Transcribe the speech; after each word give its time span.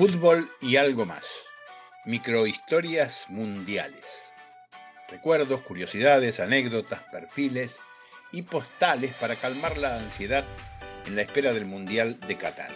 Fútbol 0.00 0.48
y 0.62 0.76
algo 0.76 1.04
más. 1.04 1.44
Microhistorias 2.06 3.26
mundiales. 3.28 4.32
Recuerdos, 5.10 5.60
curiosidades, 5.60 6.40
anécdotas, 6.40 7.02
perfiles 7.12 7.80
y 8.32 8.40
postales 8.40 9.12
para 9.20 9.36
calmar 9.36 9.76
la 9.76 9.98
ansiedad 9.98 10.42
en 11.06 11.16
la 11.16 11.20
espera 11.20 11.52
del 11.52 11.66
Mundial 11.66 12.18
de 12.26 12.38
Qatar. 12.38 12.70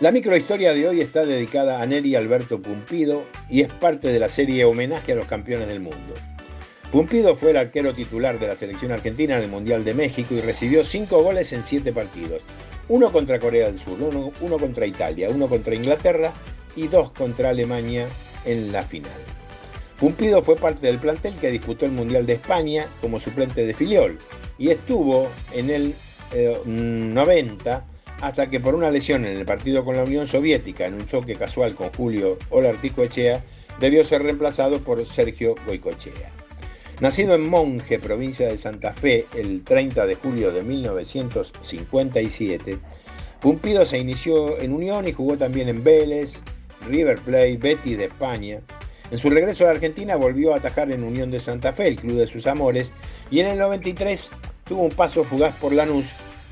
La 0.00 0.12
microhistoria 0.12 0.74
de 0.74 0.88
hoy 0.88 1.00
está 1.00 1.24
dedicada 1.24 1.80
a 1.80 1.86
Neri 1.86 2.14
Alberto 2.16 2.60
Pumpido 2.60 3.24
y 3.48 3.62
es 3.62 3.72
parte 3.72 4.08
de 4.08 4.18
la 4.18 4.28
serie 4.28 4.66
Homenaje 4.66 5.12
a 5.12 5.16
los 5.16 5.26
campeones 5.26 5.68
del 5.68 5.80
mundo. 5.80 6.12
Pumpido 6.92 7.34
fue 7.34 7.52
el 7.52 7.56
arquero 7.56 7.94
titular 7.94 8.38
de 8.38 8.46
la 8.46 8.56
selección 8.56 8.92
argentina 8.92 9.38
en 9.38 9.44
el 9.44 9.48
Mundial 9.48 9.86
de 9.86 9.94
México 9.94 10.34
y 10.34 10.42
recibió 10.42 10.84
cinco 10.84 11.22
goles 11.22 11.54
en 11.54 11.64
siete 11.64 11.92
partidos, 11.92 12.42
uno 12.90 13.12
contra 13.12 13.38
Corea 13.38 13.68
del 13.70 13.78
Sur, 13.78 13.98
uno, 14.00 14.58
contra 14.58 14.84
Italia, 14.84 15.28
uno 15.30 15.48
contra 15.48 15.76
Inglaterra 15.76 16.32
y 16.74 16.88
dos 16.88 17.12
contra 17.12 17.50
Alemania 17.50 18.06
en 18.44 18.72
la 18.72 18.82
final. 18.82 19.12
Pumpido 19.98 20.42
fue 20.42 20.56
parte 20.56 20.88
del 20.88 20.98
plantel 20.98 21.36
que 21.36 21.52
disputó 21.52 21.86
el 21.86 21.92
Mundial 21.92 22.26
de 22.26 22.32
España 22.32 22.86
como 23.00 23.20
suplente 23.20 23.64
de 23.64 23.74
Filiol 23.74 24.18
y 24.58 24.70
estuvo 24.70 25.28
en 25.52 25.70
el 25.70 25.94
90 26.34 27.76
eh, 27.76 27.80
hasta 28.22 28.50
que 28.50 28.58
por 28.58 28.74
una 28.74 28.90
lesión 28.90 29.24
en 29.24 29.36
el 29.36 29.44
partido 29.44 29.84
con 29.84 29.96
la 29.96 30.02
Unión 30.02 30.26
Soviética 30.26 30.86
en 30.86 30.94
un 30.94 31.06
choque 31.06 31.36
casual 31.36 31.76
con 31.76 31.92
Julio 31.92 32.38
Olarticoechea 32.50 33.44
debió 33.78 34.02
ser 34.02 34.24
reemplazado 34.24 34.80
por 34.80 35.06
Sergio 35.06 35.54
Goicochea. 35.64 36.39
Nacido 37.00 37.34
en 37.34 37.48
Monje, 37.48 37.98
provincia 37.98 38.46
de 38.46 38.58
Santa 38.58 38.92
Fe, 38.92 39.24
el 39.34 39.64
30 39.64 40.04
de 40.04 40.16
julio 40.16 40.52
de 40.52 40.62
1957, 40.62 42.78
Pumpido 43.40 43.86
se 43.86 43.98
inició 43.98 44.60
en 44.60 44.74
Unión 44.74 45.08
y 45.08 45.14
jugó 45.14 45.38
también 45.38 45.70
en 45.70 45.82
Vélez, 45.82 46.34
River 46.86 47.18
Plate, 47.18 47.56
Betty 47.56 47.94
de 47.94 48.04
España. 48.04 48.60
En 49.10 49.16
su 49.16 49.30
regreso 49.30 49.66
a 49.66 49.70
Argentina 49.70 50.16
volvió 50.16 50.52
a 50.52 50.58
atajar 50.58 50.92
en 50.92 51.02
Unión 51.02 51.30
de 51.30 51.40
Santa 51.40 51.72
Fe, 51.72 51.88
el 51.88 51.96
club 51.96 52.18
de 52.18 52.26
sus 52.26 52.46
amores, 52.46 52.90
y 53.30 53.40
en 53.40 53.46
el 53.46 53.58
93 53.58 54.28
tuvo 54.64 54.82
un 54.82 54.90
paso 54.90 55.24
fugaz 55.24 55.56
por 55.56 55.72
Lanús, 55.72 56.04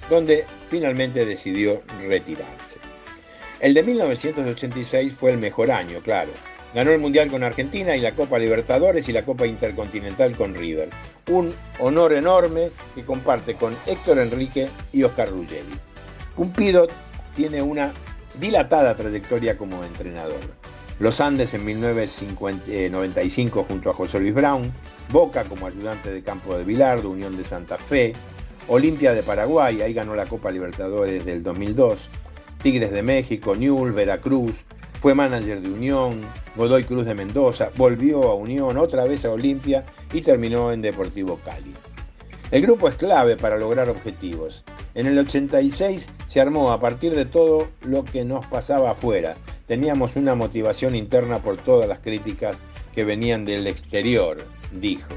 donde 0.08 0.46
finalmente 0.70 1.26
decidió 1.26 1.82
retirarse. 2.08 2.78
El 3.60 3.74
de 3.74 3.82
1986 3.82 5.12
fue 5.12 5.32
el 5.32 5.38
mejor 5.38 5.70
año, 5.70 6.00
claro. 6.00 6.30
Ganó 6.74 6.90
el 6.90 6.98
Mundial 6.98 7.30
con 7.30 7.42
Argentina 7.42 7.96
y 7.96 8.00
la 8.00 8.12
Copa 8.12 8.38
Libertadores 8.38 9.08
y 9.08 9.12
la 9.12 9.24
Copa 9.24 9.46
Intercontinental 9.46 10.36
con 10.36 10.54
River. 10.54 10.90
Un 11.30 11.52
honor 11.78 12.12
enorme 12.12 12.68
que 12.94 13.04
comparte 13.04 13.54
con 13.54 13.74
Héctor 13.86 14.18
Enrique 14.18 14.68
y 14.92 15.02
Oscar 15.02 15.30
Ruggeri. 15.30 15.64
Cumpido 16.36 16.86
tiene 17.34 17.62
una 17.62 17.92
dilatada 18.38 18.94
trayectoria 18.94 19.56
como 19.56 19.82
entrenador. 19.82 20.40
Los 21.00 21.20
Andes 21.20 21.54
en 21.54 21.64
1995 21.64 23.64
junto 23.64 23.90
a 23.90 23.94
José 23.94 24.18
Luis 24.18 24.34
Brown, 24.34 24.70
Boca 25.10 25.44
como 25.44 25.66
ayudante 25.66 26.10
de 26.10 26.22
campo 26.22 26.58
de 26.58 26.64
Bilardo, 26.64 27.10
Unión 27.10 27.36
de 27.36 27.44
Santa 27.44 27.78
Fe, 27.78 28.12
Olimpia 28.66 29.14
de 29.14 29.22
Paraguay, 29.22 29.80
ahí 29.80 29.94
ganó 29.94 30.14
la 30.14 30.26
Copa 30.26 30.50
Libertadores 30.50 31.24
del 31.24 31.42
2002, 31.42 32.08
Tigres 32.62 32.90
de 32.90 33.02
México, 33.02 33.54
Newell, 33.54 33.92
Veracruz, 33.92 34.52
fue 35.00 35.14
manager 35.14 35.60
de 35.60 35.70
Unión, 35.70 36.20
Godoy 36.56 36.84
Cruz 36.84 37.06
de 37.06 37.14
Mendoza, 37.14 37.70
volvió 37.76 38.24
a 38.24 38.34
Unión, 38.34 38.76
otra 38.78 39.04
vez 39.04 39.24
a 39.24 39.30
Olimpia 39.30 39.84
y 40.12 40.22
terminó 40.22 40.72
en 40.72 40.82
Deportivo 40.82 41.38
Cali. 41.44 41.72
El 42.50 42.62
grupo 42.62 42.88
es 42.88 42.96
clave 42.96 43.36
para 43.36 43.58
lograr 43.58 43.90
objetivos. 43.90 44.64
En 44.94 45.06
el 45.06 45.18
86 45.18 46.06
se 46.26 46.40
armó 46.40 46.72
a 46.72 46.80
partir 46.80 47.14
de 47.14 47.26
todo 47.26 47.68
lo 47.82 48.04
que 48.04 48.24
nos 48.24 48.46
pasaba 48.46 48.90
afuera. 48.90 49.36
Teníamos 49.66 50.16
una 50.16 50.34
motivación 50.34 50.94
interna 50.94 51.38
por 51.38 51.58
todas 51.58 51.88
las 51.88 52.00
críticas 52.00 52.56
que 52.94 53.04
venían 53.04 53.44
del 53.44 53.66
exterior, 53.66 54.38
dijo. 54.72 55.12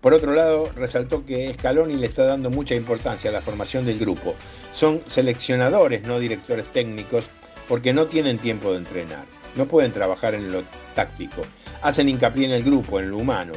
Por 0.00 0.14
otro 0.14 0.34
lado, 0.34 0.68
resaltó 0.74 1.26
que 1.26 1.52
Scaloni 1.54 1.94
le 1.94 2.06
está 2.06 2.24
dando 2.24 2.48
mucha 2.48 2.74
importancia 2.74 3.30
a 3.30 3.32
la 3.32 3.40
formación 3.40 3.84
del 3.84 3.98
grupo. 3.98 4.34
Son 4.74 5.00
seleccionadores, 5.08 6.06
no 6.06 6.18
directores 6.18 6.66
técnicos, 6.66 7.26
porque 7.68 7.92
no 7.92 8.06
tienen 8.06 8.38
tiempo 8.38 8.72
de 8.72 8.78
entrenar, 8.78 9.24
no 9.56 9.66
pueden 9.66 9.92
trabajar 9.92 10.34
en 10.34 10.52
lo 10.52 10.62
táctico, 10.94 11.42
hacen 11.82 12.08
hincapié 12.08 12.46
en 12.46 12.52
el 12.52 12.64
grupo, 12.64 13.00
en 13.00 13.10
lo 13.10 13.18
humano, 13.18 13.52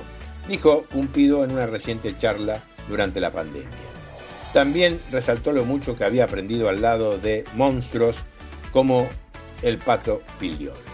dijo 0.48 0.84
Pumpido 0.84 1.44
en 1.44 1.52
una 1.52 1.68
reciente 1.68 2.16
charla 2.18 2.62
durante 2.88 3.20
la 3.20 3.32
pandemia. 3.32 3.70
También 4.54 5.00
resaltó 5.12 5.52
lo 5.52 5.66
mucho 5.66 5.98
que 5.98 6.06
había 6.06 6.24
aprendido 6.26 6.70
al 6.70 6.82
lado 6.82 7.18
de 7.18 7.44
monstruos 7.56 8.16
como 8.72 9.08
el 9.62 9.78
pato 9.78 10.22
Piliol. 10.40 10.86